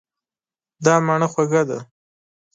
دا 0.83 0.93
مڼه 1.05 1.27
خوږه 1.33 1.63
ده. 1.69 1.79